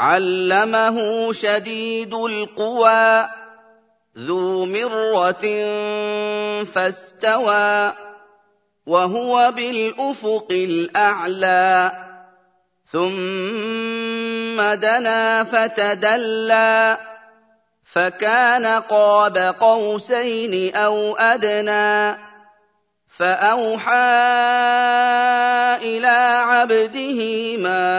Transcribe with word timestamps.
علمه 0.00 1.32
شديد 1.32 2.14
القوى 2.14 3.28
ذو 4.18 4.66
مره 4.66 5.44
فاستوى 6.64 7.92
وهو 8.86 9.52
بالافق 9.56 10.46
الاعلى. 10.50 11.92
ثم 12.92 14.58
دنا 14.74 15.44
فتدلى 15.44 16.96
فكان 17.84 18.66
قاب 18.66 19.36
قوسين 19.60 20.76
أو 20.76 21.16
ادنى. 21.16 22.29
فاوحى 23.10 23.92
إلى 25.82 26.16
عبده 26.46 27.56
ما 27.56 27.90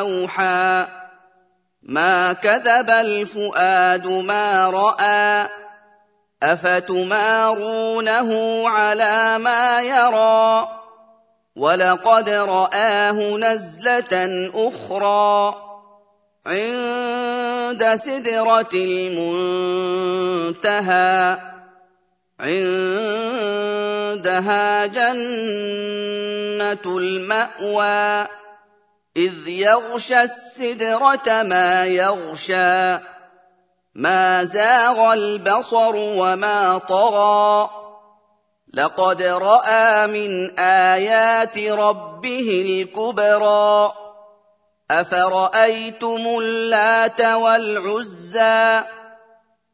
اوحى 0.00 0.86
ما 1.82 2.32
كذب 2.32 2.90
الفؤاد 2.90 4.06
ما 4.06 4.70
راى 4.70 5.48
افتمارونه 6.42 8.30
على 8.68 9.38
ما 9.38 9.82
يرى 9.82 10.68
ولقد 11.56 12.28
راه 12.28 13.36
نزله 13.36 14.50
أخرى 14.54 15.54
عند 16.46 17.96
سدره 17.96 18.70
المنتهى 20.54 21.38
عندها 22.40 23.66
جنة 24.86 26.98
المأوى 26.98 28.26
إذ 29.16 29.48
يغشى 29.48 30.22
السدرة 30.22 31.42
ما 31.42 31.86
يغشى. 31.86 32.98
ما 33.94 34.44
زاغ 34.44 35.12
البصر 35.12 35.92
وما 35.94 36.78
طغى. 36.78 37.70
لقد 38.74 39.22
رأى 39.22 40.06
من 40.06 40.58
آيات 40.58 41.58
ربه 41.58 42.62
الكبرى. 42.66 43.92
أفرأيتم 44.90 46.20
اللات 46.40 47.20
والعزى؟ 47.20 48.80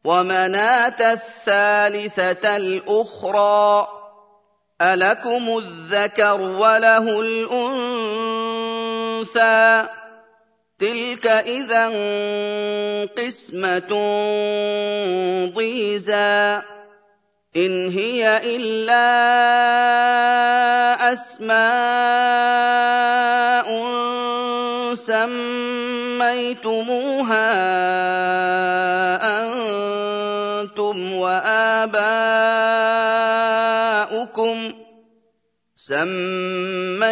ومناة 0.07 1.13
الثالثة 1.13 2.55
الأخرى 2.55 3.87
ألكم 4.81 5.57
الذكر 5.57 6.41
وله 6.41 7.19
الأنثى؟ 9.27 9.89
تلك 10.79 11.27
إذا 11.27 11.87
قسمة 13.17 13.91
ضيزى. 15.55 16.61
إن 17.55 17.89
هي 17.89 18.41
إلا 18.55 19.07
أسماء 21.13 21.57
سميتموها 25.07 26.67
أنتم 29.39 30.97
واباؤكم 31.13 31.97
سميتموها 35.87 37.07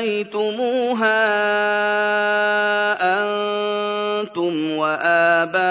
أنتم 3.15 4.71
واباؤكم 4.75 5.65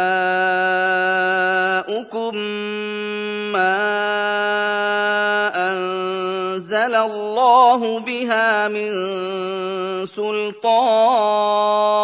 ما 3.52 3.76
انزل 5.68 6.94
الله 6.94 8.00
بها 8.00 8.68
من 8.68 8.92
سلطان 10.06 12.03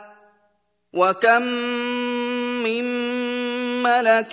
وكم 0.93 1.41
من 2.67 2.83
ملك 3.83 4.31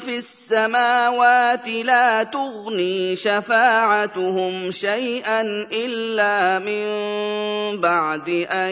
في 0.00 0.18
السماوات 0.18 1.68
لا 1.68 2.22
تغني 2.22 3.16
شفاعتهم 3.16 4.70
شيئا 4.70 5.40
الا 5.72 6.58
من 6.58 6.84
بعد 7.80 8.28
ان 8.52 8.70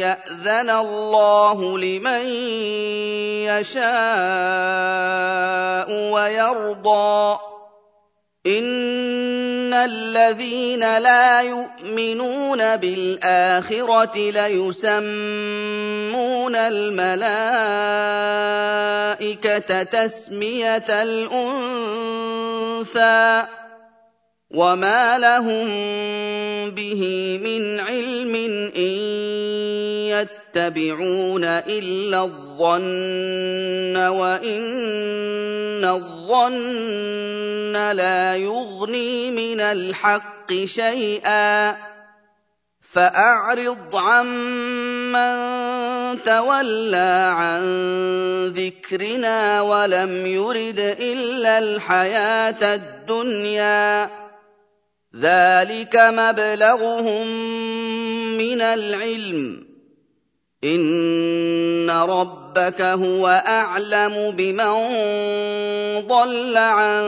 ياذن 0.00 0.70
الله 0.70 1.78
لمن 1.78 2.26
يشاء 3.44 3.84
ويرضى 6.12 7.53
ان 8.46 9.72
الذين 9.72 10.98
لا 10.98 11.40
يؤمنون 11.40 12.76
بالاخره 12.76 14.16
ليسمون 14.30 15.04
الملائكه 16.56 17.32
تسميه 19.82 20.86
الانثى 21.02 22.24
وما 24.50 25.18
لهم 25.18 25.66
به 26.70 27.02
من 27.44 27.80
علم 27.80 28.34
ان 28.76 29.83
يتبعون 30.56 31.44
إلا 31.44 32.22
الظن 32.22 33.96
وإن 33.96 35.84
الظن 35.84 37.72
لا 37.92 38.36
يغني 38.36 39.30
من 39.30 39.60
الحق 39.60 40.52
شيئا 40.64 41.76
فأعرض 42.92 43.96
عمن 43.96 45.34
تولى 46.22 47.34
عن 47.36 47.62
ذكرنا 48.48 49.60
ولم 49.60 50.26
يرد 50.26 50.80
إلا 51.00 51.58
الحياة 51.58 52.74
الدنيا. 52.74 54.10
ذلك 55.16 55.96
مبلغهم 55.96 57.26
من 58.38 58.60
العلم. 58.60 59.73
ان 60.64 61.90
ربك 61.90 62.80
هو 62.80 63.26
اعلم 63.46 64.30
بمن 64.36 64.74
ضل 66.08 66.56
عن 66.56 67.02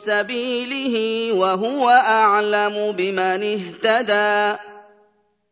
سبيله 0.00 1.28
وهو 1.32 1.88
اعلم 1.90 2.94
بمن 2.96 3.58
اهتدى 3.84 4.58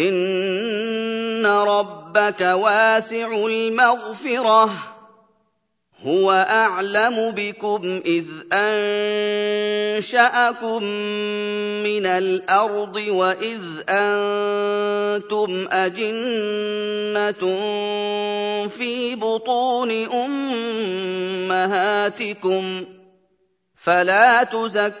ان 0.00 1.46
ربك 1.46 2.40
واسع 2.40 3.36
المغفره 3.46 4.70
هو 6.06 6.32
اعلم 6.32 7.30
بكم 7.30 8.00
اذ 8.06 8.24
انشاكم 9.92 10.84
من 11.84 12.06
الأرض 12.06 12.96
واذ 12.96 13.60
أنتم 13.88 15.66
اجنه 15.70 17.32
في 18.68 19.14
بطون 19.14 19.90
امهاتكم 21.50 22.84
فلا 23.76 24.44
تزكوا 24.44 25.00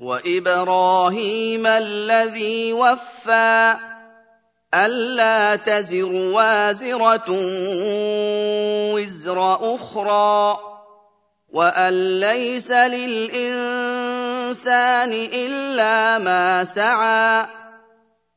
وإبراهيم 0.00 1.66
الذي 1.66 2.72
وفى 2.72 3.76
أَلَّا 4.74 5.56
تَزِرُ 5.56 6.12
وَازِرَةٌ 6.12 7.30
وِزْرَ 8.92 9.38
أُخْرَىٰ 9.74 10.58
وَأَن 11.52 12.20
لَّيْسَ 12.20 12.70
لِلْإِنسَانِ 12.70 13.92
إِلَّا 15.12 16.18
مَا 16.18 16.64
سَعَىٰ 16.64 17.46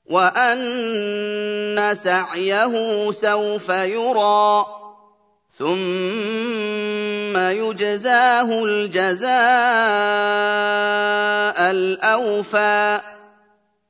وَأَنَّ 0.10 1.92
سَعْيَهُ 1.94 3.12
سَوْفَ 3.12 3.70
يُرَىٰ 3.70 4.79
ثُمَّ 5.60 7.36
يُجْزَاهُ 7.38 8.64
الْجَزَاءَ 8.64 9.32
الْأَوْفَىٰ 11.72 13.00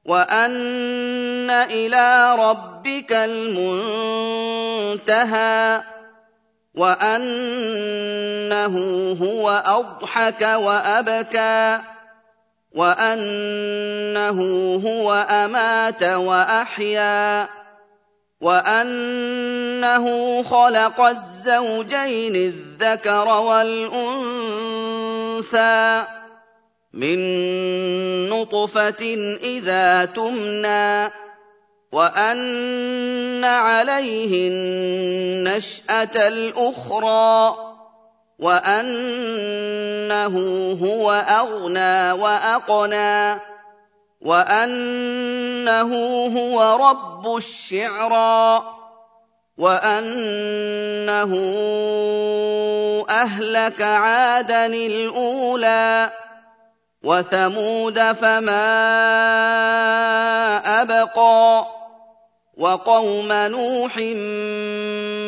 وَأَنَّ 0.05 1.49
إِلَىٰ 1.69 2.35
رَبِّكَ 2.39 3.11
الْمُنتَهَىٰ 3.13 4.21
وَأَنَّهُ 6.75 7.95
هُوَ 9.21 9.49
أَضْحَكَ 9.65 10.41
وَأَبْكَىٰ 10.41 11.79
وَأَنَّهُ 12.73 14.39
هُوَ 14.85 15.13
أَمَاتَ 15.29 16.03
وَأَحْيَا 16.03 17.47
وَأَنَّهُ 18.41 20.05
خَلَقَ 20.43 21.01
الزَّوْجَيْنِ 21.01 22.35
الذَّكَرَ 22.35 23.27
وَالْأُنثَىٰ 23.27 24.43
مِن 26.93 27.19
نُّطْفَةٍ 28.31 29.03
إِذَا 29.43 30.05
تُمْنَىٰ 30.05 31.09
وَأَنَّ 31.91 33.43
عَلَيْهِ 33.45 34.47
النَّشْأَةَ 34.47 36.27
الْأُخْرَىٰ 36.27 37.55
وَأَنَّهُ 38.39 40.35
هُوَ 40.81 41.11
أَغْنَىٰ 41.11 42.11
وَأَقْنَىٰ 42.11 43.39
وَأَنَّهُ 44.21 45.91
هُوَ 46.27 46.57
رَبُّ 46.89 47.35
الشِّعْرَىٰ 47.35 48.63
وَأَنَّهُ 49.57 51.31
أَهْلَكَ 53.09 53.81
عَادًا 53.81 54.65
الْأُولَىٰ 54.65 56.09
وَثَمُودَ 57.03 57.99
فَمَا 57.99 58.67
أَبْقَىٰ 60.81 61.65
وَقَوْمَ 62.59 63.31
نُوحٍ 63.31 63.97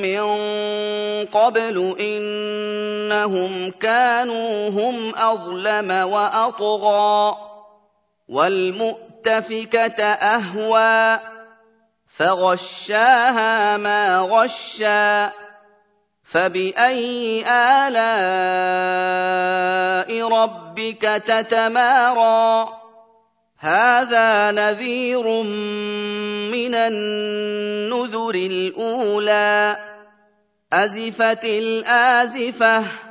مِّن 0.04 0.24
قَبْلُ 1.32 1.96
ۖ 1.96 2.02
إِنَّهُمْ 2.02 3.72
كَانُوا 3.80 4.70
هُمْ 4.70 5.16
أَظْلَمَ 5.16 5.92
وَأَطْغَىٰ 5.92 7.51
وَالْمُؤْتَفِكَةَ 8.32 10.04
أَهْوَىٰ 10.04 11.20
فَغَشَّاهَا 12.18 13.78
مَا 13.78 14.20
غَشَّىٰ 14.20 15.30
فَبِأَيِّ 16.24 17.44
آلَاءِ 17.48 18.08
رَبِّكَ 20.28 21.02
تَتَمَارَىٰ؟ 21.28 22.70
هَٰذَا 23.60 24.52
نَذِيرٌ 24.52 25.44
مِّنَ 26.52 26.76
النُّذُرِ 26.76 28.36
الْأُولَىٰ 28.36 29.78
أَزِفَتِ 30.74 31.46
الْآزِفَةُ. 31.46 33.11